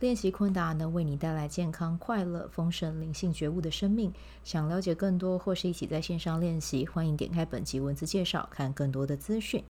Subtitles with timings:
[0.00, 4.12] 练习昆达能为你带来健康、快乐、丰盛、灵性觉悟的生命。
[4.42, 9.64] 想了解更多或是一起在线上练习，欢迎点开本集文字介绍，看更多的资讯。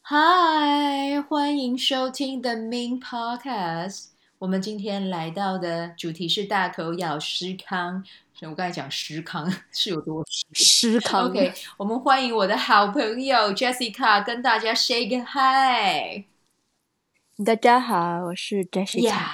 [0.00, 4.06] 嗨，欢迎收听 The Min Podcast。
[4.38, 8.04] 我们今天来到的主题是大口咬诗康。
[8.42, 16.35] 我刚才讲诗康是有多诗康？OK，我们欢迎我的好朋友 Jessica 跟大家 say 个 hi。
[17.44, 19.12] 大家好，我是 Jessica。
[19.12, 19.28] Yeah.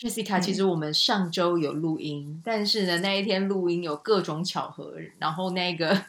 [0.00, 6.04] Jessica，其实我们上周有录音，嗯、但是呢，那一天录音有各种巧合，然后那个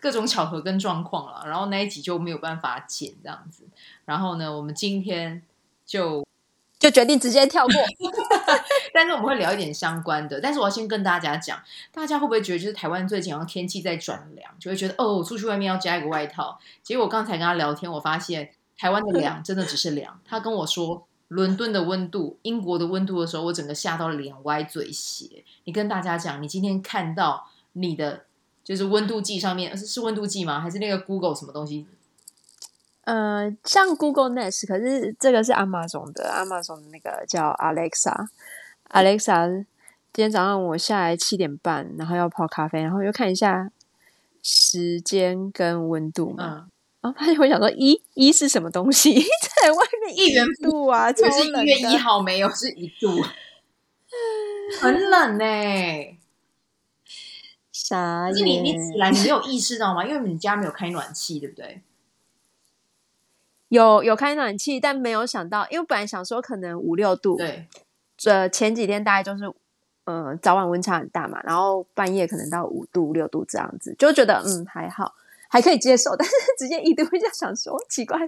[0.00, 3.64] 各种巧合跟状况了，然后那一集就没有办法剪这样子。
[4.04, 5.42] 然后呢，我们今天
[5.84, 6.24] 就
[6.78, 7.74] 就决定直接跳过，
[8.94, 10.40] 但是我们会聊一点相关的。
[10.40, 16.60] 但是我要先跟大家讲，大家会不会觉得就是台湾最近好像天气在转凉，就会觉得哦，出去外面要加一个外套。
[16.84, 18.52] 结果我刚才跟他聊天，我发现。
[18.76, 20.20] 台湾的凉真的只是凉。
[20.24, 25.44] 他跟我说伦敦的温度、英国的温度的时候，我整个吓到脸歪嘴斜。
[25.64, 28.24] 你跟大家讲，你今天看到你的
[28.62, 30.60] 就是温度计上面是是温度计吗？
[30.60, 31.86] 还是那个 Google 什么东西？
[33.04, 38.28] 呃，像 Google Nest，可是这个是 Amazon 的，Amazon 的那个叫 Alexa。
[38.90, 39.64] Alexa，
[40.12, 43.70] 今天早上我下来七点半，然后要泡咖啡，然后又看一下
[44.42, 46.66] 时间跟温度嘛。
[46.66, 46.71] 嗯
[47.02, 49.12] 然后发现我想说一，一一是什么东西？
[49.60, 53.20] 在外面一元度啊，就是一月一号没有，是一度，
[54.80, 56.18] 很冷呢、欸。
[57.72, 58.32] 啥？
[58.32, 60.06] 是你你起来你没有意识到吗？
[60.06, 61.82] 因为你家没有开暖气，对不对？
[63.68, 67.66] 有有开暖气，但没有想到，因为本来想说可能五六度，对。
[68.16, 69.52] 这前几天大概就是，
[70.04, 75.16] 呃，早晚温差很大嘛，然后半夜可能到五度六度这样子，就觉得嗯还好。
[75.52, 78.18] 还可以接受， 但是直接一度会这样想说，奇怪，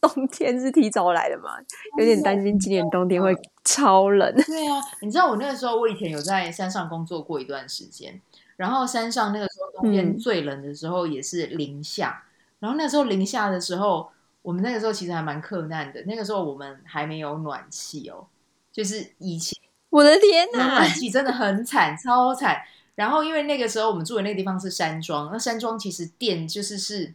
[0.00, 1.50] 冬天是提早来的嘛？
[1.96, 3.32] 有点担心今年冬天会
[3.64, 4.34] 超冷。
[4.34, 8.20] 对啊，你知道我那个时候，我以前有在山上工作过一段时间，
[8.56, 12.26] 然后山上那个时候冬天最冷的时候也是零下，嗯、
[12.58, 14.10] 然后那时候零下的时候，
[14.42, 16.02] 我们那个时候其实还蛮克难的。
[16.06, 18.26] 那个时候我们还没有暖气哦，
[18.72, 19.56] 就是以前，
[19.90, 22.60] 我的天哪，暖气真的很惨，超惨。
[22.94, 27.14] 然后，因为那个时候我们住的那个地方是山庄，那山庄其实电就是是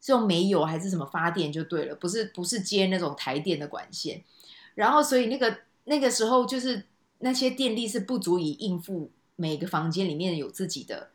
[0.00, 4.22] 是用煤油还是什么发电就对了，不是不是接那种台电的管线。
[4.74, 6.84] 然后，所以那个那个时候就是
[7.18, 11.10] 那些电力是不足以应付每个房间里面有自己的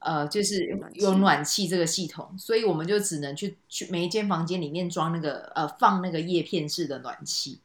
[0.00, 0.64] 呃，就是
[0.94, 7.60] 有暖气这个系统，所以我们就只能去去每一间房间里面装那个呃放那个叶片式的暖气。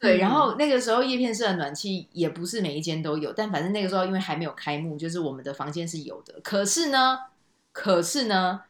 [0.00, 6.40] 对，然后那个时候叶片式的暖气也不是每一间都有，但反正那个时候因为还没有开幕，就是我们的房间是有的。
[6.42, 7.18] 可是呢，
[7.70, 8.62] 可是呢，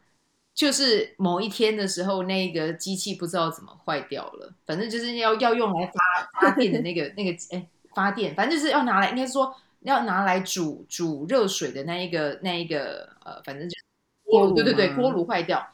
[0.53, 7.65] 就是某一天的时候，那个机器不知道怎么坏掉了，反正就是要要用来发发电的那个那个哎
[7.95, 13.83] 发电，反正就是要拿来，应该是说要拿来煮煮热水的那一个那一个呃，反正就是
[14.25, 15.65] 锅炉，对对对，锅炉坏掉，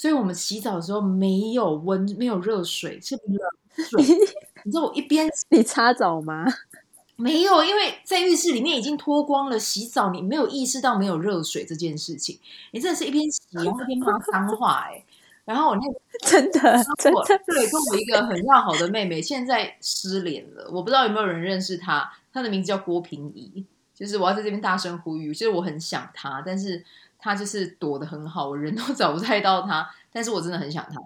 [0.00, 3.38] 所以我们洗澡的时候没有温，没有热水，是冷
[3.84, 4.02] 水。
[4.64, 6.46] 你知道我一边 你擦澡吗？
[7.16, 12.38] 没有，因为在浴室里面已经脱光了，洗澡你没有意识到没有热水这件事情。
[12.70, 15.04] 你真的是一边洗然后一边骂脏话哎、欸。
[15.44, 16.60] 然后我那个真的
[16.98, 22.10] 真的对，跟我一个很要好的妹妹现在失联了，我不知道有没有人认识她。
[22.32, 26.82] 她的名字叫郭平怡，就是我要在这边大声呼吁，就是我很想她，但是
[27.20, 31.00] 他就是躲得很好，我人都 找不太到他，但是我真的很想他。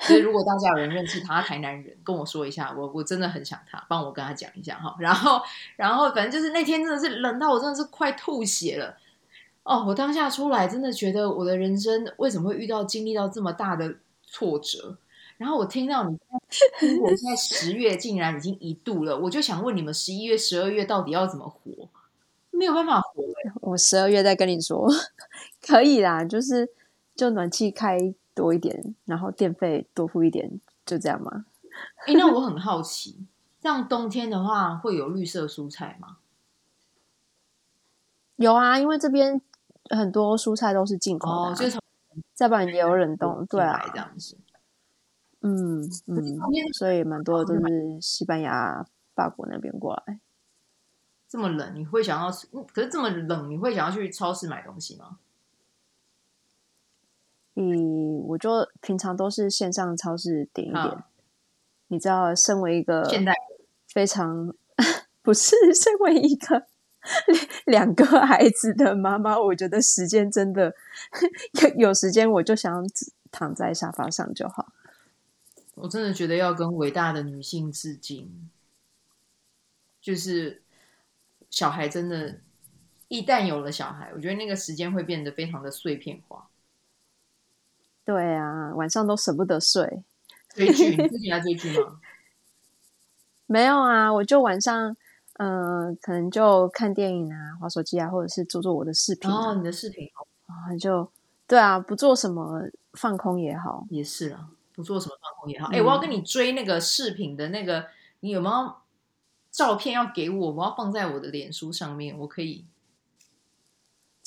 [0.00, 4.96] 所以，如果大家有人认识他，台南人，跟我说一下，我我真的很想他，帮我跟他讲一下哈。
[4.98, 5.42] 然后，
[5.76, 8.96] 然后，反正就是那天真的是冷到我真的是快吐血了。
[9.64, 14.96] 哦，我当下出来真的觉得我的人生为什么会遇到经历到这么大的挫折？
[15.36, 16.16] 然后我听到你，
[17.02, 21.90] 我现在十月竟然已经一度了，我就想问你们十一月、十二月到底要怎么活？
[22.52, 23.22] 没有办法活。
[23.60, 24.88] 我十二月再跟你说，
[25.66, 26.70] 可以啦，就是
[27.14, 28.14] 就暖气开。
[28.36, 31.46] 多一点，然后电费多付一点，就这样嘛？
[32.06, 33.26] 哎，那我很好奇，
[33.62, 36.18] 像冬天的话，会有绿色蔬菜吗？
[38.36, 39.40] 有啊，因为这边
[39.88, 41.78] 很多蔬菜都是进口的，啊，哦，就是
[42.34, 44.36] 再不然也有冷冻，对啊，这样子。
[45.40, 46.38] 嗯嗯，
[46.74, 48.84] 所以蛮多的都是西班牙、
[49.14, 50.20] 法国那边过来。
[51.26, 52.30] 这么冷，你会想要？
[52.74, 55.16] 可是这么冷，你会想要去超市买东西吗？
[57.56, 58.50] 嗯，我就
[58.82, 60.84] 平常都是线上超市点一点。
[60.84, 61.08] 啊、
[61.88, 63.32] 你知道，身为一个现在
[63.88, 64.54] 非常
[65.22, 66.66] 不是身为一个
[67.64, 70.74] 两个孩子的妈妈，我觉得时间真的
[71.62, 72.86] 有有时间，我就想
[73.30, 74.72] 躺在沙发上就好。
[75.76, 78.50] 我真的觉得要跟伟大的女性致敬，
[80.00, 80.62] 就是
[81.48, 82.40] 小孩真的，
[83.08, 86.50] 一旦有了小孩，我觉得那个时间会变得非常的碎片化。
[88.06, 90.04] 对啊，晚上都舍不得睡。
[90.54, 92.00] 追剧，你最近在追剧吗？
[93.46, 94.96] 没有啊，我就晚上，
[95.34, 99.50] 嗯、呃，可能就看电影啊，滑手机啊，或者是做做我的视频、啊。
[99.50, 100.08] 哦，你的视频
[100.46, 101.10] 啊，就
[101.48, 102.62] 对啊，不做什么
[102.92, 105.66] 放空也好，也是啊，不做什么放空也好。
[105.72, 107.86] 哎、嗯，我要跟你追那个视频的那个，
[108.20, 108.72] 你有没有
[109.50, 110.52] 照片要给我？
[110.52, 112.64] 我要放在我的脸书上面，我可以。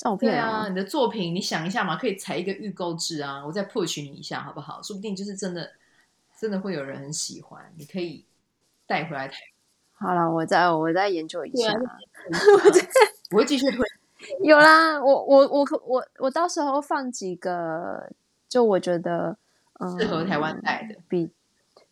[0.00, 4.82] 照片啊，你的作品，你想一下嘛，可以采一个预购制啊，我再 push 你一下，好不好？
[4.82, 5.72] 说不定就是真的，
[6.38, 8.24] 真的会有人很喜欢，你可以
[8.86, 9.34] 带回来台。
[9.92, 11.74] 好了，我再我再研究一下，
[13.32, 13.86] 我会继续推。
[14.42, 18.10] 有啦，我我我我我到时候放几个，
[18.48, 19.36] 就我觉得
[19.80, 21.30] 嗯，适合台湾带的，比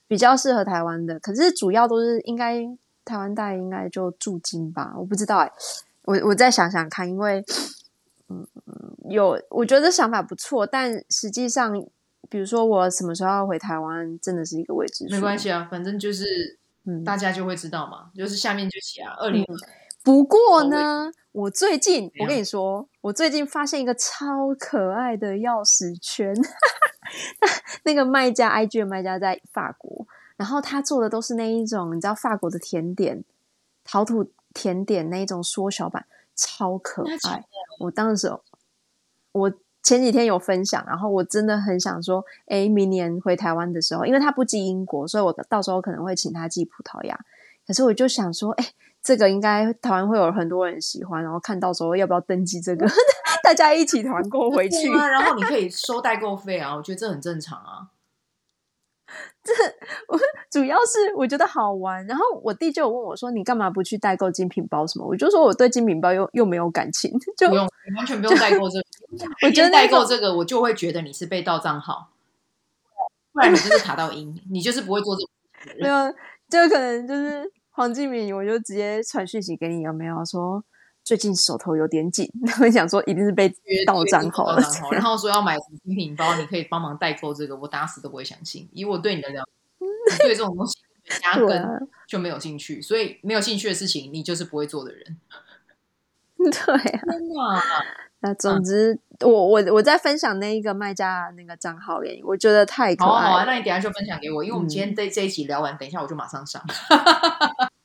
[0.07, 2.67] 比较适合台湾的，可是主要都是应该
[3.05, 5.53] 台湾带，应该就驻金吧，我不知道哎、欸，
[6.05, 7.45] 我我再想想看，因为。
[8.31, 8.47] 嗯，
[9.09, 11.73] 有，我觉得想法不错，但实际上，
[12.29, 15.15] 比如说我什么时候要回台湾，真的是一个未知数。
[15.15, 18.11] 没关系啊，反正就是，嗯，大家就会知道嘛。
[18.15, 19.57] 就是下面就写啊，二零、嗯。
[20.05, 26.35] 不过呢，我最近我跟你说，我最近发现一个超可爱的钥匙圈，
[27.85, 33.25] 那个卖家 IG 的卖家在法国，然后他做的都是那一种，你知道法国的甜点，
[33.85, 36.07] 陶土甜点那一种缩小版。
[36.39, 37.45] 超可爱！
[37.81, 38.33] 我当时
[39.33, 39.53] 我
[39.83, 47.19] 前几天有分享，然后我真的很想说，哎，明年回台湾的时候，因为他不寄英国，所以我到时候可能会请他寄葡萄牙。
[47.67, 48.65] 可是我就想说，哎，
[49.03, 52.87] 这个应该台湾会有很多人喜欢，然后看到时候要不要登记这个，
[53.43, 57.89] 大家一起团购回去，然后你 可以收代购费啊，我觉得这很正常啊。
[59.49, 59.65] 这
[60.09, 60.19] 我
[60.51, 67.67] 主要是我觉得好玩，然后我弟就有问我说：“你干嘛不去代购精品包什么？”我就说：“我对精品包又又没有感情， 就不用，
[67.97, 68.85] 完全不用代购这个。
[69.47, 72.11] 我觉得代购这个，我就会觉得你是被盗账号，
[73.33, 75.81] 不然你就是卡到音，你就是不会做这个。
[75.81, 76.13] 没有，
[76.49, 80.63] 就可能就是黄敬敏，我就直接传讯息给你，有没有说？”
[81.09, 83.51] 最近手头有点紧， 他们想说一定是被
[83.87, 84.63] 盗账号了，
[84.93, 88.69] 然后说要买精品包，你可以帮忙代购这个，我打死都不会相信。
[88.75, 90.75] 以我对你的了解，你对这种东西
[91.25, 95.17] 压根就没有兴趣，所以没有兴趣的事情，你就是不会做的人。
[96.37, 96.53] 对
[96.93, 97.63] 啊，
[98.21, 103.15] 那总之，嗯、我我我在分享那一个卖家那个账号里，我觉得太可爱了。
[103.15, 106.63] 好啊，好啊，那你等一下就分享给我，因为我们今天这这一集聊完，嗯、等一下我就马上上。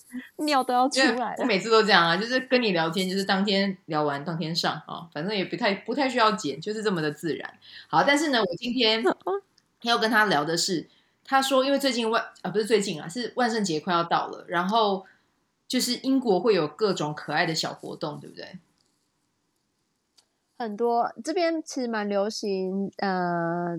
[0.44, 7.54] 尿都要出来了，我每次都这样啊，就是跟你聊天，就是当天聊完当天上啊，反正也不太不太需要剪，就是这么的自然。
[7.88, 9.04] 好，但是呢，我今天
[9.82, 10.88] 要跟他聊的是，
[11.24, 15.04] 他说因为最近万啊不是最近啊，是万圣节快要到了，然后
[15.68, 18.58] 就是英国会有各种可爱的小活动，对不对？
[20.58, 23.76] 很多这边其实蛮流行，呃，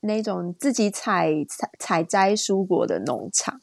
[0.00, 3.60] 那种自己采采采摘蔬果的农场，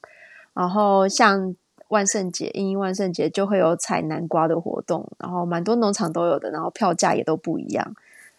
[0.54, 1.54] 然后像。
[1.94, 7.94] 万圣节，英英万圣节就会有采南瓜的活动，然后蛮多农场都有的，然后票价也都不一样。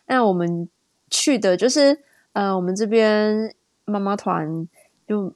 [0.07, 0.67] 那我们
[1.09, 4.67] 去的就是，呃，我们这边妈妈团
[5.07, 5.31] 就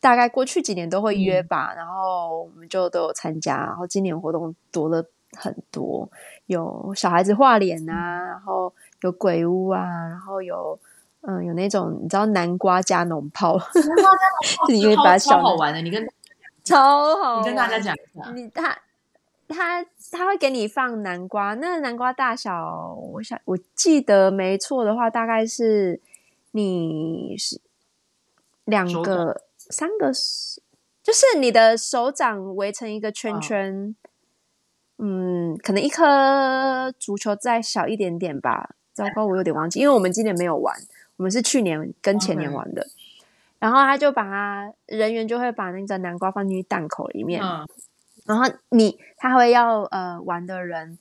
[0.00, 3.58] 大概过去几年都会约吧，嗯、然后我们就都有参加。
[3.58, 5.04] 然后今年活动多了
[5.36, 6.08] 很多，
[6.46, 10.78] 有小孩子画脸啊，然后有鬼屋啊，然后有
[11.20, 16.02] 嗯有那种你知道南瓜加农炮，南瓜加农炮 你可以把它超好玩的，你跟。
[16.64, 18.30] 超好，你跟大家讲一下。
[18.32, 18.78] 你他
[19.48, 26.00] 他他会给你放南瓜，那个南瓜大小，我想我记得没错的话，大概是
[26.52, 27.60] 你是
[28.64, 30.12] 两个、三个，
[31.02, 33.94] 就是你的手掌围成一个圈圈。
[34.96, 38.76] 哦、嗯，可能一颗足球再小一点点吧。
[38.92, 40.78] 糟糕，我有点忘记，因为我们今年没有玩，
[41.16, 42.84] 我们是去年跟前年玩的。
[42.84, 43.01] Okay.
[43.62, 47.64] 然后他就把他人员就会把那个南瓜放进去弹口里面，嗯、
[48.26, 50.98] 然后你他会要呃玩的人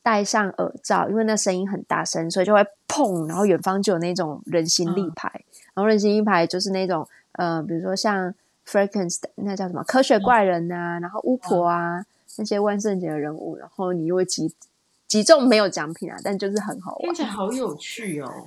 [0.00, 5.42] 戴上耳罩，因为那声音很大声，所以就会砰，然后远方就有那种人形立牌，嗯、
[5.74, 8.32] 然后人形立牌就是那种呃，比如说像
[8.64, 12.06] Frankenstein 那叫什么科学怪人啊，然后巫婆啊
[12.38, 14.54] 那些万圣节的人物，然后你又会击
[15.08, 18.46] 击中没有奖品啊，但就是很好玩，听起来好有趣哦。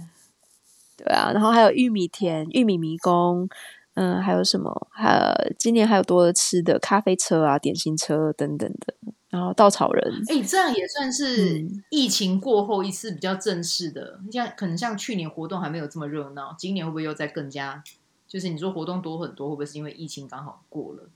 [0.97, 3.47] 对啊，然后还有玉米田、玉米迷宫，
[3.93, 4.87] 嗯，还有什么？
[4.91, 8.93] 还有今年还有多的吃的咖啡车啊、点心车等等的。
[9.29, 14.19] 然后稻草人，哎，这样也算是疫情过后一次比较正式的。
[14.31, 17.83] 像、嗯、可能像去年活动还没有这么热闹，今年会不会又再更加？
[18.25, 21.09] 就是你说活动多很多，会不会是因为疫情刚好过了？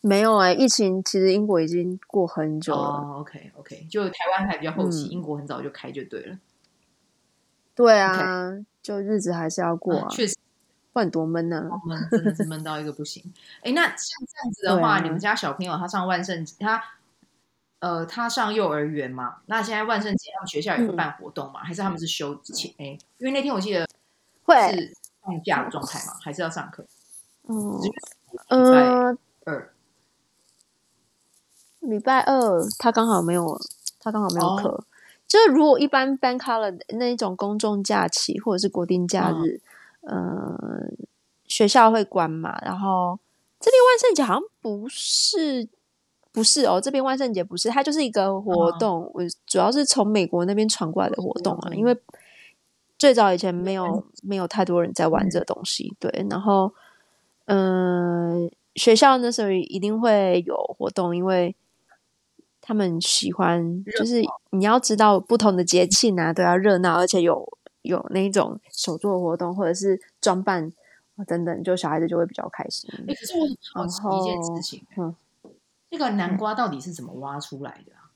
[0.00, 2.80] 没有哎、欸，疫情其实英国已经过很久了。
[2.80, 6.36] 哦、OK OK，就台湾还比较后期、嗯，英国很早就开就对了。
[7.74, 8.64] 对啊，okay.
[8.82, 10.36] 就日子还是要过啊，确、嗯、实。
[10.92, 13.20] 会很多闷呢、啊，闷真的是闷到一个不行。
[13.62, 16.80] 哎，那像这样子的话，啊、你们家小朋友他上万圣节，他
[17.80, 19.38] 呃他上幼儿园嘛？
[19.46, 21.62] 那现在万圣节他们学校也会办活动嘛？
[21.62, 22.72] 嗯、还是他们是休前？
[22.78, 23.84] 哎，因为那天我记得
[24.44, 26.14] 会是放假的状态嘛？
[26.22, 26.86] 还是要上课？
[27.48, 27.80] 嗯
[28.50, 29.74] 嗯，二
[31.80, 33.60] 礼拜二他刚好没有，
[33.98, 34.68] 他刚好没有课。
[34.68, 34.84] 哦、
[35.26, 39.56] 就是如果一般 Bank Holiday 那一种公众假期或者是国定假日。
[39.56, 39.60] 嗯
[40.06, 40.58] 呃，
[41.46, 42.58] 学校会关嘛？
[42.60, 43.18] 然后
[43.58, 45.66] 这边万圣节好像不是，
[46.30, 46.78] 不是哦。
[46.78, 49.10] 这边万圣节不是，它就是一个活动。
[49.14, 51.96] 我、嗯、主要是从美国那边传过来的活动啊，因为
[52.98, 55.96] 最早以前没有没有太多人在玩这个东西。
[55.98, 56.74] 对，然后
[57.46, 61.56] 嗯、呃，学校那时候一定会有活动，因为
[62.66, 67.46] 他们喜欢，就是你要知道不同的节庆啊，都要热闹，而且有。
[67.84, 70.72] 有那种手作活动或者是装扮
[71.26, 72.88] 等等，就小孩子就会比较开心。
[73.06, 73.44] 欸、可是我
[73.78, 75.14] 很好奇一件事情，嗯，
[75.90, 78.08] 这个南瓜到底是怎么挖出来的啊？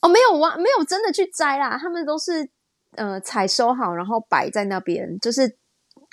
[0.00, 2.50] 哦，没有挖，没有真的去摘啦，他们都是
[2.96, 5.56] 呃采收好，然后摆在那边，就是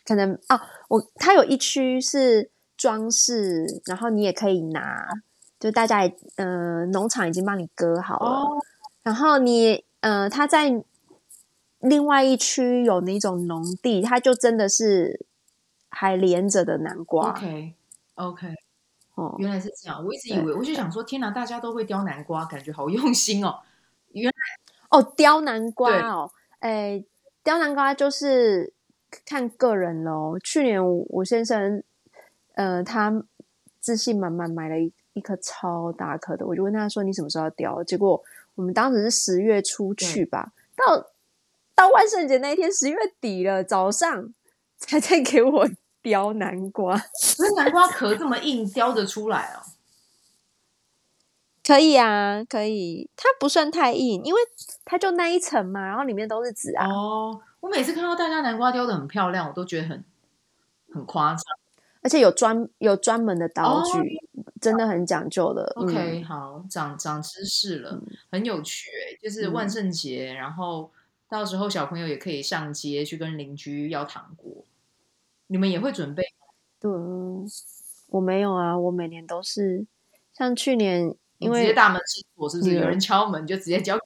[0.06, 5.08] 可能啊，我它有一区是装饰，然后你也可以拿，
[5.62, 8.66] 就大家也呃农场已经帮你割好了，哦、
[9.04, 10.84] 然后你呃他在。
[11.84, 15.26] 另外一区有那种农地，它就真的是
[15.90, 17.32] 还连着的南瓜。
[17.32, 18.54] OK，OK，
[19.16, 20.06] 哦，原来是这样。
[20.06, 23.62] 我一直以为，我就想说，天哪，大家都会雕南瓜，感觉好用心哦。
[24.12, 24.32] 原来
[24.92, 27.04] 哦，雕南瓜哦，哎，
[27.44, 28.72] 雕南瓜就是
[29.26, 30.38] 看个人喽。
[30.38, 31.82] 去年我先生，
[32.54, 33.24] 呃，他
[33.80, 38.24] 自信满满买了一一颗超大颗的，我就问他说：“你什么时候要雕？”结果
[38.56, 41.08] 我们当时是十月初去吧，到。
[41.74, 44.32] 到万圣节那一天，十月底了，早上
[44.78, 45.68] 才在给我
[46.04, 46.96] 雕南瓜。
[47.16, 49.66] 所以南瓜壳这么硬，雕得出来哦？
[51.66, 53.10] 可以啊，可以。
[53.16, 54.40] 它不算太硬，因为
[54.86, 56.86] 它就那一层嘛，然后里面都是纸啊。
[56.88, 60.04] 哦，我每次看到大家南瓜雕的很漂亮，我都觉得很
[60.94, 61.44] 很夸张，
[62.04, 64.04] 而且有专有专门的刀具，哦、
[64.60, 65.64] 真的很讲究的。
[65.76, 68.90] OK，、嗯、好，长长知识了，很有趣
[69.22, 70.92] 就是万圣节、嗯，然后。
[71.32, 74.66] 到时候小朋友也可以上街去跟邻居要糖果，
[75.48, 76.48] 你们也会准备吗？
[76.78, 76.92] 对，
[78.10, 79.86] 我没有啊，我每年都是
[80.34, 82.74] 像去年，因为直接大门是锁，是不是？
[82.74, 83.98] 有人敲门就直接交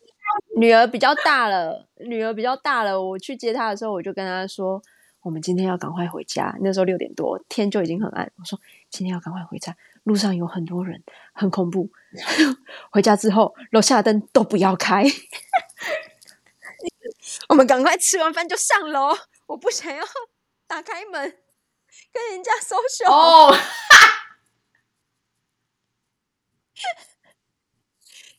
[0.55, 4.79] 女儿比较大了，女儿比较大了，我去接她的时候，我就跟她说
[5.25, 8.31] ：“我们今天要赶快回家。”那时候六点多，天就已经很暗。
[8.35, 11.03] 我说：“今天要赶快回家，路上有很多人，
[11.33, 11.89] 很恐怖。”
[12.91, 15.03] 回家之后，楼下的灯都不要开。
[17.49, 19.15] 我们赶快吃完饭就上楼，
[19.47, 20.05] 我不想要
[20.67, 21.35] 打开门
[22.13, 23.11] 跟人家 social。
[23.11, 23.51] 哦，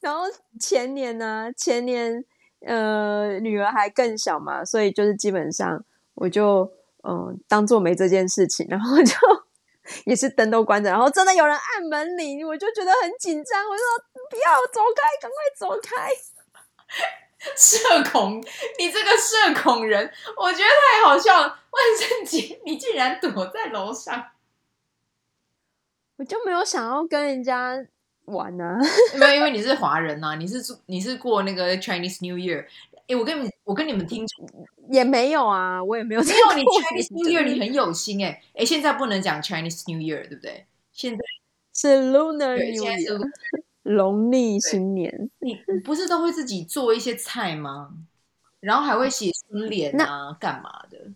[0.00, 0.26] 然后
[0.61, 2.25] 前年呢、啊，前年
[2.61, 5.85] 呃女儿还更小嘛，所以就是基本上
[6.17, 6.71] 我就
[7.05, 9.15] 嗯、呃、当做没这件事情，然后就
[10.05, 16.11] 也是灯都关着，然后真的有人按门铃，我就觉得很紧张，我就说不要走开，赶快走开。
[17.55, 17.79] 社
[18.11, 18.43] 恐，
[18.79, 21.47] 你这个社恐人，我觉得太好笑了。
[21.47, 24.31] 万圣节你竟然躲在楼上，
[26.17, 27.85] 我就没有想要跟人家
[28.25, 28.79] 玩啊。
[29.15, 32.67] 没有，因为你是华人呐、啊，你是你是过那个 Chinese New Year。
[33.09, 34.27] 哎，我跟你们，我跟你们听
[34.91, 36.21] 也没有啊，我也没有。
[36.23, 38.43] 没有你 Chinese New Year，你很有心哎。
[38.55, 40.67] 哎，现在不能讲 Chinese New Year，对不对？
[40.93, 41.25] 现在
[41.73, 43.31] 是 Lunar New Year。
[43.89, 47.95] 农历新年，你不是都会自己做一些菜吗？
[48.59, 51.13] 然后还会写春联啊，干嘛的？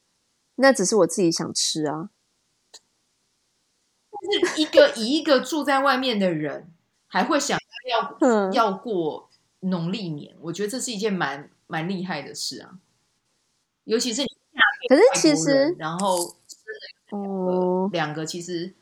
[0.56, 2.08] 那只是我自己想吃啊。
[4.10, 6.72] 但是一个以一个住在外面的人，
[7.06, 7.58] 还会想
[7.90, 9.28] 要要要过
[9.64, 12.78] 农历年，我觉得这是一件蛮蛮厉害的事啊。
[13.84, 14.28] 尤其是你，
[14.88, 16.36] 可是其实然后
[17.10, 18.72] 哦，两个其实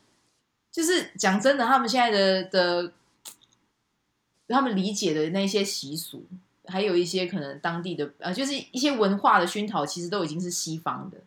[0.71, 2.93] 就是讲真的，他们现在的的
[4.47, 6.25] 他们理解的那些习俗，
[6.65, 11.19] 还有一些可能当地的呃，就是一些文化的熏陶，其实都已经是西方的。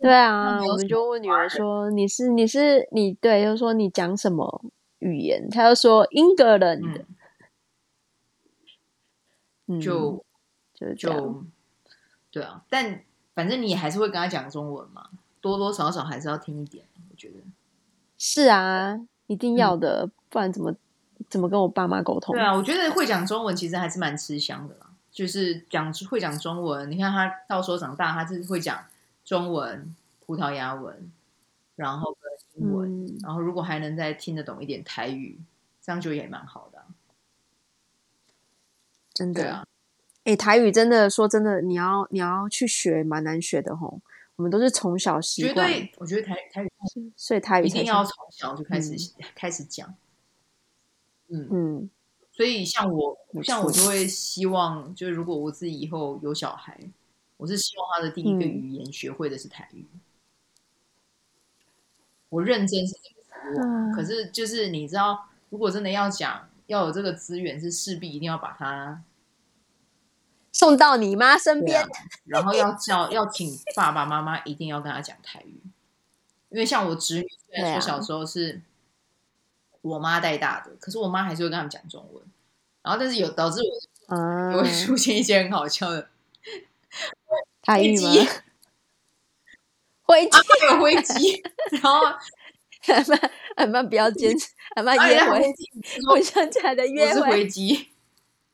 [0.00, 4.64] 对啊，我们就问女儿说：“你是你是你对，就说你讲什么
[5.02, 7.04] 语言？”他就说：“英格兰的。
[9.66, 10.24] 嗯”就
[10.74, 11.44] 就就
[12.30, 13.02] 对啊，但
[13.34, 16.86] 反正你还是会跟他讲中文嘛，多多少少还是要听一点。
[17.10, 17.34] 我觉得
[18.16, 20.74] 是啊，一定要的，嗯、不然怎么
[21.28, 22.34] 怎么跟我爸妈沟通？
[22.34, 24.90] 对啊，我觉得会讲中文其实还是蛮吃香的啦。
[25.10, 28.84] 就是讲会讲中文，你看他到时候长大，他就是会讲。
[29.24, 29.94] 中文、
[30.26, 31.12] 葡萄牙文，
[31.76, 35.40] 然后跟英文，嗯、然后如果还能再听得懂一点台语，
[35.80, 36.86] 这样就也蛮好的、啊。
[39.12, 39.52] 真的。
[39.52, 39.66] 啊，
[40.24, 44.00] 哎、欸，台语真的说真的，你要你要去学，蛮难学的吼。
[44.36, 49.94] 我们都是从小习惯，绝对，我觉得台台语，所以台语一定要从小就开始、嗯、开始讲。
[51.28, 51.48] 嗯。
[51.50, 51.90] 嗯，
[52.32, 56.78] 所以像我像我就会希望，就是如果我自己以后有小孩。
[57.38, 60.00] 我是希望他的第一个语言学会的是台语，嗯、
[62.32, 62.96] 我认真是
[63.94, 69.02] 可是就是你知道，如果真的要讲，要有这个资源，是势必一定要把它
[70.50, 71.88] 送到你妈身边，啊、
[72.24, 75.60] 然后要叫要请爸爸妈妈一定要跟他讲台语，
[76.48, 78.62] 因为像我侄女，虽然说小时候是
[79.82, 82.24] 我妈带大的，啊、可是我妈还是会跟他们讲中文，
[82.80, 83.60] 然后但是有导致
[84.08, 86.08] 我会出现一些很好笑的。
[87.60, 88.08] 台语吗？
[90.06, 90.38] 飞机，
[90.70, 92.00] 有飞机，然后
[92.86, 95.40] 阿妈阿妈不要坚持，阿妈约会，
[96.10, 97.88] 我想起来的约会是飞机，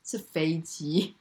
[0.04, 1.14] 是飞机。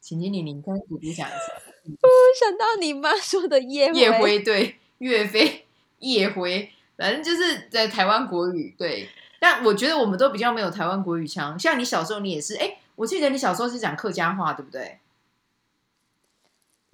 [0.00, 1.36] 请经理，你跟嘟嘟讲一下。
[1.86, 2.08] 我
[2.38, 5.64] 想到你妈说的夜夜辉，对，岳飞
[6.00, 8.74] 夜辉，反正就是在台湾国语。
[8.76, 9.08] 对，
[9.40, 11.58] 但我觉得我们都比较没有台湾国语腔。
[11.58, 14.98] 像你小时候，你也是，哎，我记得你小时候是讲客家话，对不对？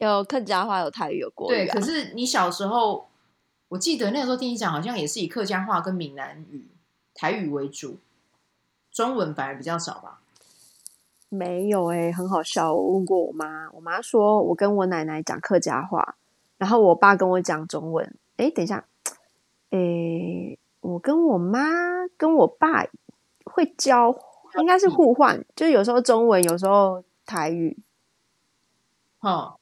[0.07, 1.73] 有客家话，有台语，有国语、啊。
[1.75, 3.09] 对，可是你小时候，
[3.69, 6.67] 我记得那个时候听你讲，好像也是以客家话跟闽南语、
[7.15, 7.99] 台语为主，
[8.91, 10.21] 中文反而比较少吧？
[11.29, 12.73] 没有哎、欸，很好笑。
[12.73, 16.17] 我问过我妈，我妈说我跟我奶奶讲客家话，
[16.57, 18.17] 然后我爸跟我讲中文。
[18.39, 18.87] 哎，等一下，
[19.69, 21.61] 哎，我跟我妈
[22.17, 22.87] 跟我爸
[23.45, 24.19] 会教，
[24.59, 27.77] 应该是互换，就有时候中文，有时候台语。
[29.21, 29.60] 哦。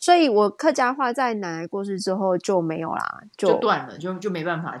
[0.00, 4.78] 所以，我客家话在奶奶过世之后就没有啦，就断了，就就没办法，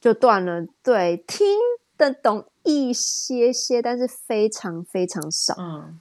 [0.00, 0.64] 就断了。
[0.80, 1.58] 对，听
[1.96, 5.56] 得懂一些些，但是非常非常少。
[5.58, 6.00] 嗯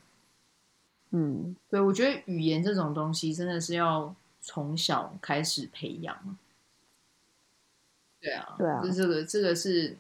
[1.10, 6.38] 嗯，对，我觉得语言这种东西真的是要从小开始培养。
[8.22, 9.98] 对啊，对啊，就这个这个是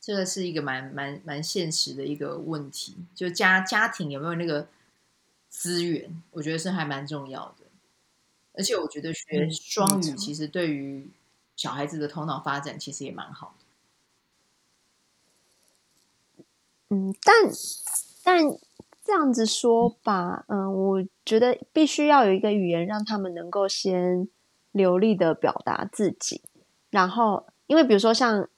[0.00, 4.66] 这个是一个蛮蛮蛮现实的一个问题，就家家庭有没有那个。
[5.48, 7.66] 资源，我觉得是还蛮重要的，
[8.52, 11.08] 而且我觉得学双语其实对于
[11.56, 13.64] 小孩子的头脑发展其实也蛮好的。
[16.90, 17.34] 嗯，但
[18.22, 18.44] 但
[19.04, 24.28] 这样子说吧，嗯，我觉得必须要有一个语言让他们能够先
[24.72, 26.42] 流利的表达自己，
[26.90, 28.48] 然后因为比如说像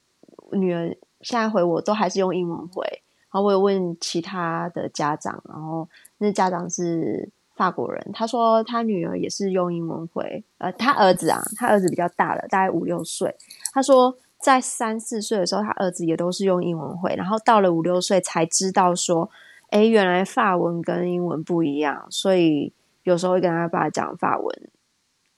[0.53, 3.03] 女儿现在回我都还是用英文回。
[3.31, 5.87] 然后我有问其他的家长，然后
[6.17, 13.37] 那家长是法国人，他说他女儿也是用英文回，呃，他儿子啊，他儿子比较大了，大概五六岁。
[13.75, 19.29] 他说在三四岁的时候，他儿子也都是用英文回，然后到了五六岁才知道说，
[19.69, 24.71] 哎，原来法文跟英文不一样，所以有时候会跟他爸讲法文，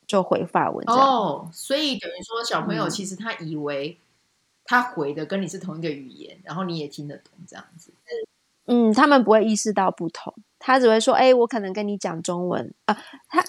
[0.07, 0.85] 就回法文。
[0.87, 3.98] 哦，所以等于说小朋友其实他以为。
[4.70, 7.90] 他回的跟你是同一个语言，然后你也听得懂这样子。
[8.66, 12.96] 嗯，他们不会意识到不同，他只会说：“哎、欸，我可能跟你讲中文啊。”
[13.28, 13.44] 他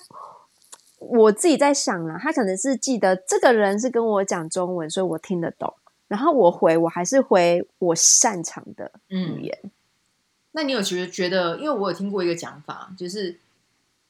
[0.98, 5.72] 我自己在想啊，他可能是记得这个人是跟我讲中文，所以我听得懂。
[6.08, 9.60] 然后我回，我还是回我擅长的语言。
[9.62, 9.72] 嗯、
[10.54, 11.60] 那你有觉得觉得？
[11.60, 13.38] 因为我有听过一个讲法，就是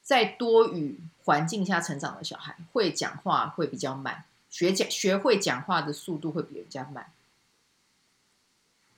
[0.00, 4.24] 在多语环境下成长的小孩，会讲话会比较慢。
[4.52, 7.06] 学讲学会讲话的速度会比人家慢，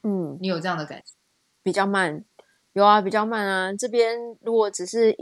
[0.02, 1.04] 嗯，你有这样的感觉？
[1.62, 2.24] 比较慢，
[2.72, 3.72] 有啊，比较慢啊。
[3.72, 5.16] 这边如果只是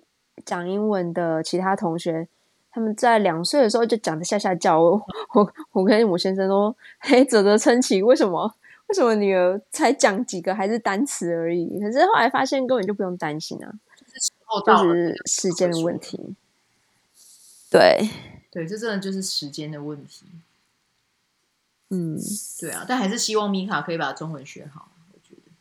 [0.47, 2.27] 讲英文的其他同学，
[2.71, 4.81] 他们在两岁的时候就讲的下下叫。
[4.81, 8.55] 我我我跟我先生说，嘿，啧啧称奇，为什么？
[8.87, 11.79] 为什么女儿才讲几个还是单词而已？
[11.79, 13.71] 可是后来发现根本就不用担心啊，
[14.64, 16.35] 就是时间的问题。
[17.71, 18.09] 对。
[18.53, 20.27] 对，这真的就是时间的问题。
[21.88, 22.17] 嗯，
[22.61, 24.88] 对啊，但还是希望米卡可以把中文学好。
[25.12, 25.53] 我觉得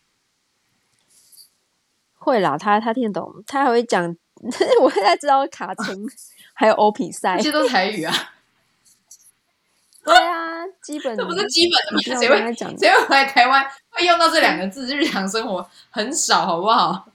[2.18, 4.16] 会啦，他他听得懂，他还会讲。
[4.82, 6.10] 我现在知道卡称，
[6.54, 8.14] 还有欧比赛，这些都台语啊。
[10.04, 12.20] 对啊，基本这不是基本的吗？
[12.20, 12.76] 谁会讲？
[12.76, 14.88] 谁会来台湾会用到这两个字？
[14.88, 17.11] 日常生活很少，好不好？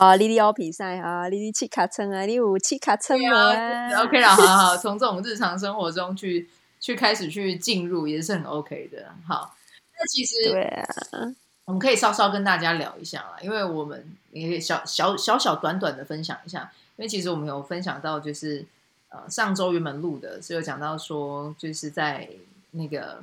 [0.00, 4.00] 啊，哩哩欧比赛啊，哩哩七卡称啊，你有七卡称啊。
[4.02, 6.48] OK 了，好好，从这种日常生活中去
[6.80, 9.14] 去开始去进入，也是很 OK 的。
[9.26, 9.54] 好，
[9.98, 10.86] 那其实对啊。
[11.66, 18.64] 我们可以稍稍跟大家聊一下啦，因为我们也可以小小小小短短的分享一下，因为其实我们有分享到，就是
[19.10, 22.26] 呃上周原本录的是有讲到说，就是在
[22.70, 23.22] 那个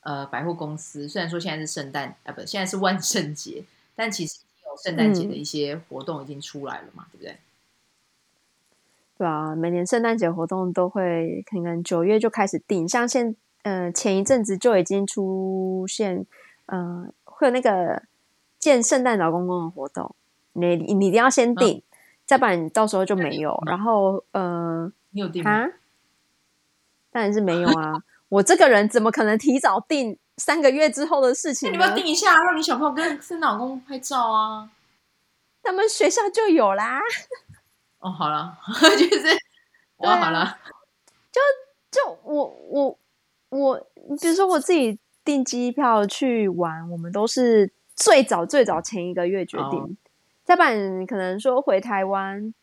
[0.00, 3.62] 呃百货公司，虽然说现在是圣诞啊不，现在是万圣节，
[3.94, 4.45] 但其实有
[4.76, 7.36] 圣诞节的一些活动已经出来了嘛，嗯、对不对？
[9.18, 16.26] 对啊，每年圣诞节活动都会可能九月就开始订，像现呃前一阵子就已经出现
[16.66, 17.08] 呃。
[17.38, 18.02] 会有那个
[18.58, 20.14] 见圣诞老公公的活动，
[20.54, 21.82] 你你一定要先订，嗯、
[22.24, 23.62] 再不然你到时候就没有。
[23.66, 25.66] 然后呃，你有订吗？
[27.10, 28.02] 当然是没有啊！
[28.30, 31.72] 我这个人怎么可能提早订三个月之后的事情？
[31.72, 34.70] 你要定一下，让你小朋友跟圣诞老公公拍照啊！
[35.62, 37.00] 他们学校就有啦。
[37.98, 38.56] 哦，好了，
[38.98, 39.28] 就是
[39.96, 40.58] 哦，好了，
[41.32, 41.40] 就
[41.90, 42.98] 就我我
[43.50, 43.76] 我，
[44.20, 44.98] 比如说我自己。
[45.26, 49.80] 订机票去玩，我们都是最早最早前一个月决定。
[49.80, 49.90] Oh.
[50.44, 52.54] 再不然可能说回台湾，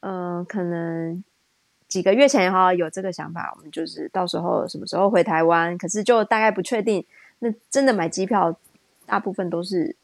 [0.00, 1.22] 嗯、呃，可能
[1.88, 7.04] 几个月前哈有这个想法，我们就是到时候什么时候回台湾，可是就大概不确定。
[7.40, 8.56] 那真的买机票，
[9.06, 9.96] 大部分都是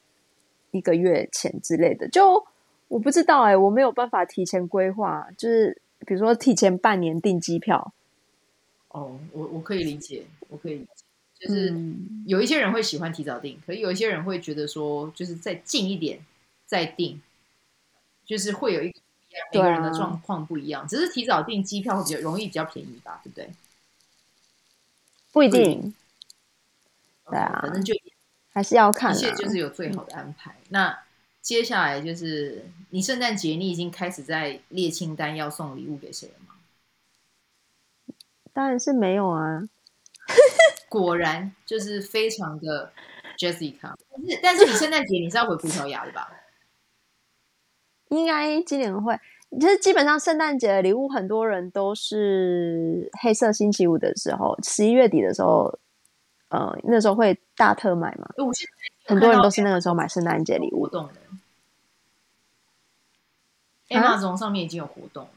[0.71, 2.09] 一个月前之类的。
[2.09, 2.47] 就
[2.89, 7.93] 我不知道哎、欸，我没有办法提前规划，就是比如说提前半年订机票。
[8.89, 11.05] 哦，oh, 我我可以理解，我可以理解。
[11.37, 11.75] 就是
[12.27, 16.21] 有一些人会喜欢提早订，可是有一些人会觉得说，就是再近一点
[16.65, 17.21] 再订，
[18.25, 19.01] 就是会有一个
[19.53, 20.87] 每个人的状况不一样。
[20.87, 23.51] 只是提早订机票会比较容易，比较便宜吧，对不对？
[25.33, 25.95] 不一定。
[27.27, 27.95] 对啊，反正就
[28.53, 30.55] 还是要看，一切就是有最好的安排。
[30.69, 30.99] 那
[31.41, 36.55] 接下来就是你圣诞节，你已经开始在列清单要送礼物给谁了吗？
[38.53, 39.69] 当然是没有啊。
[40.89, 42.93] 果然就是非常的
[43.37, 46.31] Jessica，但是但是你圣诞节你是要回葡萄牙的吧？
[48.15, 49.19] 应该今年会，
[49.61, 55.79] 就是基本上圣诞节的礼物，很多人都是黑色星期五的时候，十一月底的时候，
[56.49, 58.29] 呃，那时候会大特买嘛。
[59.07, 61.15] 很多人都是那个时候买圣诞节礼物活动的。
[64.37, 65.29] 上面已经有活动，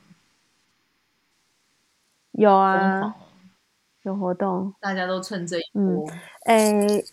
[2.32, 3.16] 有啊。
[4.04, 6.10] 有活动，大家都趁这一波。
[6.46, 7.04] 嗯，诶，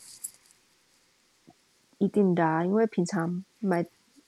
[1.98, 3.84] 一定的啊，因为平常买，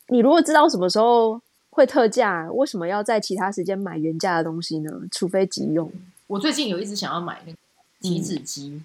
[0.09, 1.41] 你如果知道什么时候
[1.71, 4.91] 会特价，为什么要在其他时间买原价的东西呢？
[5.11, 5.93] 除非急用。
[6.27, 7.59] 我最近有一直想要买那个
[8.01, 8.83] 体脂机。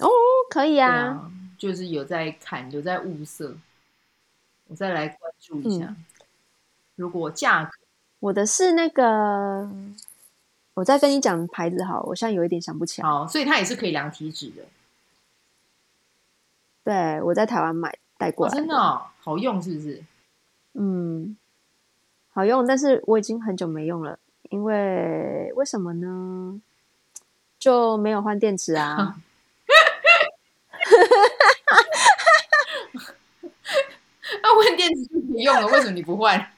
[0.00, 0.06] 嗯。
[0.06, 0.10] 哦，
[0.50, 3.56] 可以啊，啊，就是有在看，有在物色，
[4.68, 5.86] 我再来关注一下。
[5.86, 6.04] 嗯，
[6.96, 7.70] 如果价格，
[8.20, 9.70] 我的是那个。
[10.74, 13.08] 我再跟你讲牌子好，我现在有一点想不起来。
[13.08, 14.62] 哦，所以它也是可以量体脂的。
[16.84, 20.02] 对，我在台湾买带过来，哦，真的，哦，好用是不是？
[20.74, 21.36] 嗯，
[22.32, 24.18] 好用，但是我已经很久没用了，
[24.50, 26.60] 因为为什么呢？
[27.58, 29.16] 就没有换电池啊。
[34.42, 36.52] 那换电池就不用了，为什么你不换？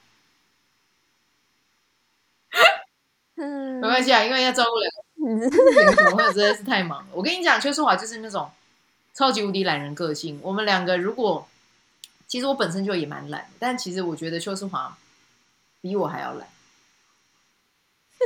[3.35, 5.49] 没关系啊，因为要照顾两个
[6.03, 7.07] 小朋友实在是太忙了。
[7.13, 8.49] 我跟你讲，邱淑华就是那种
[9.19, 10.39] 超级无敌懒人个性。
[10.41, 11.45] 我们两个如果
[12.25, 14.97] 其实我本身就也蛮懒，但其实我觉得邱世华
[15.81, 16.47] 比我还要懒。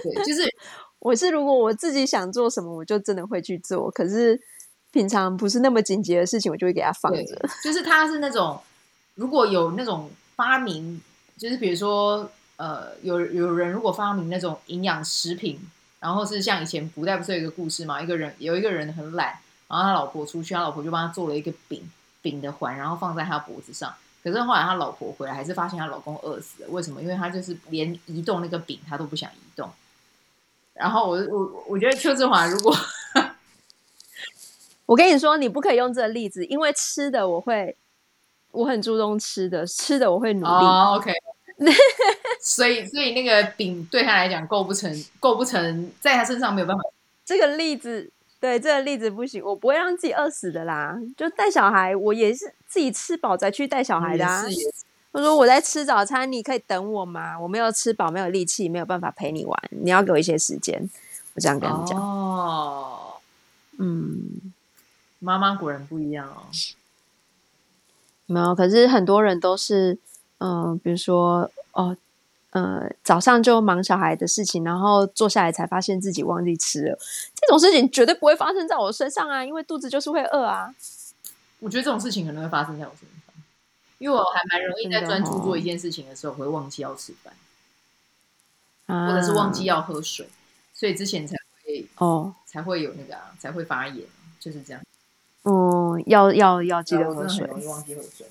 [0.03, 0.47] 对，就是
[0.99, 3.89] 我是如果我自己想做什么，我就真的会去做。
[3.89, 4.39] 可是
[4.91, 7.49] 平常不是那么紧急的事情，我就会给他放着。
[7.63, 8.61] 就是他是那种
[9.15, 11.01] 如果有那种发明，
[11.37, 12.29] 就是比如说。
[12.55, 15.59] 呃，有有人如果发明那种营养食品，
[15.99, 17.99] 然后是像以前古代不是有一个故事嘛？
[17.99, 19.39] 一个人有一个人很懒，
[19.73, 21.89] 然后他老婆出去，他老婆就帮他做了一个饼
[22.21, 23.93] 饼的环，然后放在他脖子上。
[24.23, 26.69] 可是后来他老婆回来，还是发现他老公饿死了。
[26.69, 27.01] 为什么？
[27.01, 29.69] 因为他就是连移动那个饼他都不想移动。
[30.73, 32.75] 然后我我我觉得邱志华，如果
[34.85, 37.75] 我跟你说，你不可以用这个例子，因为吃的我会，
[38.51, 40.47] 我很注重吃的，吃的我会努力。
[40.47, 41.11] 哦，OK。
[42.41, 46.83] 所以所以那个饼对他来讲构不成，构不成，在他身上没有办法。
[47.25, 48.11] 这个例子，
[48.43, 50.99] 对这个例子不行，我不会让自己饿死的啦。
[51.15, 54.43] 就带小孩，我也是自己吃饱再去带小孩的啊。
[55.13, 57.39] 我说我在吃早餐，你可以等我吗？
[57.39, 60.89] 我没有吃饱，没有力气，没有办法陪你玩，你要给我一些时间。
[61.35, 61.97] 我这样跟你讲。
[61.97, 63.13] 哦，
[63.77, 64.51] 嗯，
[65.19, 66.43] 妈妈果然不一样哦。
[68.25, 69.97] 没有，可是很多人都是，
[70.39, 71.95] 嗯、呃，比如说，哦，
[72.53, 76.97] 呃，早上就忙小孩的事情，然后坐下来才发现自己忘记吃了。
[77.35, 80.73] 这种事情绝对不会发生在我身上啊，因为肚子就是会饿啊。
[81.59, 83.09] 我觉得这种事情可能会发生在我身上。
[83.99, 87.33] 因为我还蛮容易在专注做一件事情的时候，会忘记要吃饭，
[88.87, 90.27] 哦，或者是忘记要喝水，
[90.73, 94.05] 所以之前才会哦，才会有那个啊，才会发炎，
[94.41, 94.81] 就是这样。
[95.43, 98.27] 嗯，要要要记得喝水，容易忘记喝水。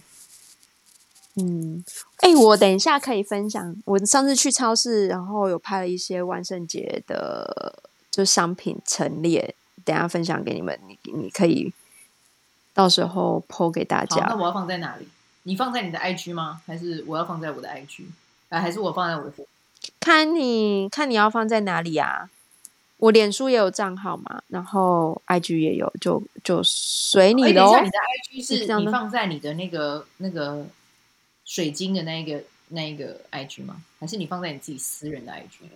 [1.36, 1.82] 嗯，
[2.18, 11.72] 哎、欸，我等一下可以分享，我上次去超市，然后有拍了一些万圣节的就商品陈列，等一下分享给你们，你你可以
[12.74, 14.26] 到时候 po 给大家。
[14.28, 15.08] 那我要放在哪里？
[15.44, 16.60] 你放在你的 IG 吗？
[16.66, 18.04] 还是我要放在我的 IG？
[18.50, 19.32] 啊，还是我放在我的？
[19.98, 22.28] 看你看你要放在哪里啊？
[22.98, 27.64] 我脸书也有账号嘛，然后 IG 也有，就就随你的。
[27.64, 27.80] 哦。
[27.82, 27.98] 你的
[28.38, 30.64] IG 是你放在你的那个那个
[31.44, 33.82] 水晶的那一个那一个 IG 吗？
[34.00, 35.68] 还是你放在你自己私人的 IG？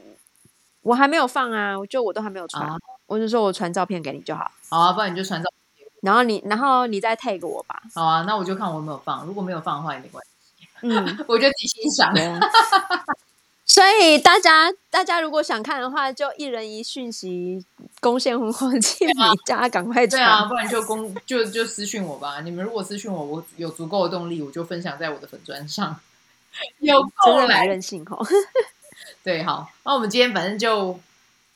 [0.83, 2.76] 我还没有放啊，就我都还没有传，啊，
[3.07, 4.50] 我就说我传照片给你就好。
[4.68, 5.87] 好啊，不然你就传照片。
[6.02, 7.83] 然后你，然后你再 tag 我吧。
[7.94, 9.26] 好啊，那我就看我有没有放。
[9.26, 10.31] 如果没有放的话也没关系。
[10.83, 12.14] 嗯， 我就自己欣赏。
[13.77, 17.62] 所以大家，大家如果想看的话，就一人一讯息，
[18.01, 20.19] 贡献红黄金，你家赶快传。
[20.19, 22.41] 对啊，不然就公 就就私讯我吧。
[22.41, 26.01] 你们如果私讯我，我有足够的动力，我就分享在我的粉砖上。
[26.81, 28.27] 有够来任性哦。
[29.23, 30.99] 对，好，那我们今天反正就。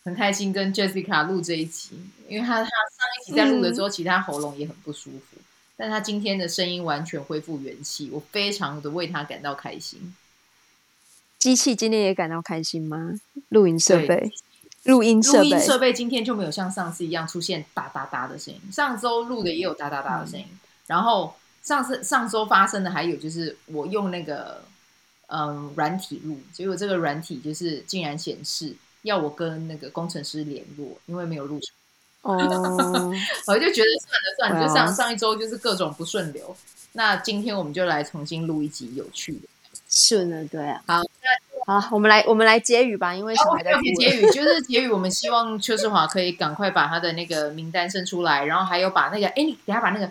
[0.02, 1.90] 很开心跟 Jessica 录这一集，
[2.26, 2.70] 因为他他上
[3.20, 5.44] 一集在录的时候，其实他喉咙也很不舒服，嗯，
[5.76, 10.14] 但他今天的声音完全恢复元气，我非常的为他感到开心。
[11.40, 13.14] 机器今天也感到开心吗？
[13.48, 14.30] 录音设备，
[14.84, 24.62] 录音设备，录音设备今天就没有像上次一样出现哒哒哒的声音，上周录的也有哒哒哒的声音，嗯，然后上次上周发生的还有就是我用那个
[25.28, 28.76] 嗯软体录，结果这个软体就是竟然显示。
[29.02, 31.74] 要我跟那个工程师联络，因为没有录成。
[32.20, 32.36] 哦，
[33.48, 33.88] 我就觉得
[34.36, 36.54] 算了算了，就上上一周就是各种不顺流。
[36.92, 39.48] 那今天我们就来重新录一集有趣的。
[39.88, 40.82] 顺了，对啊。
[40.86, 41.02] 好，
[41.66, 43.80] 好，我们来我们来结语吧，因为小孩在哭。
[43.98, 50.10] 结语就是结语，我们希望邱世华可以赶快把他的那个名单生出来，然后还有把那个，哎，你等下把那个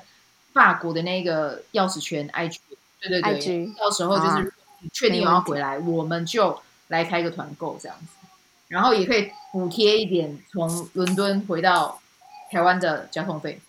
[0.54, 2.58] 法国的那个钥匙圈 IG，
[3.02, 8.06] 对对对，IG，到时候就是你确定要回来，我们就来开个团购这样子。
[8.68, 12.00] 然后也可以补贴一点从伦敦回到
[12.52, 13.60] 台湾的交通费，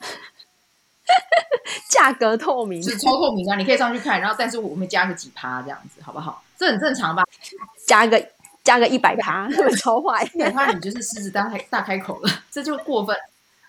[1.88, 3.56] 价格透明，是超透明啊！
[3.56, 6.42] 你可以上去看，然后但是我们加个几趴这样子，好不好？
[6.58, 7.22] 这很正常吧？
[7.86, 8.28] 加个
[8.62, 10.22] 加个一百趴，超坏！
[10.34, 13.16] 一百趴你就是狮子大开大开口了，这就过分。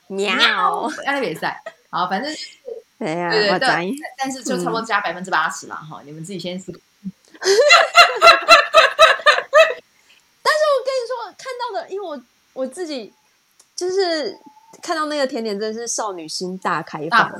[0.08, 2.34] 喵，压力比赛，好，反正
[3.00, 6.80] 对 呀，对对对，但是就差不多加百分之八十了哈，你们自己先思考。
[11.90, 12.22] 因为我
[12.54, 13.12] 我自己
[13.76, 14.38] 就是
[14.82, 17.32] 看到那个甜点，真的是少女心大开放。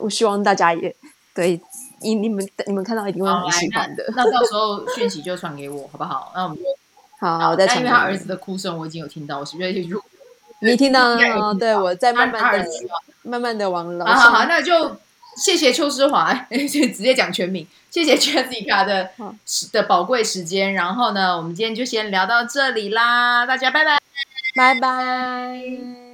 [0.00, 0.94] 我希望大家也
[1.34, 1.60] 对，
[2.00, 4.04] 你你们你们看到一定会很喜欢的。
[4.14, 6.32] 那到时候讯息就传给我， 好不好？
[6.34, 6.64] 那我们就
[7.18, 7.78] 好，我再传。
[7.78, 9.72] 因为他儿子的哭声我已经有听到，我是不是
[10.60, 11.54] 你听到了？
[11.54, 12.66] 对，我在慢慢的、
[13.22, 14.14] 慢慢的往楼好。
[14.14, 14.96] 好好，那就
[15.36, 16.32] 谢谢邱诗华，
[16.70, 17.66] 直接讲全名。
[17.90, 19.10] 谢谢 Jessica 的
[19.72, 23.98] 的宝贵时间，然后呢，我们今天就先聊到这里啦，大家拜拜，
[24.56, 26.13] 拜拜。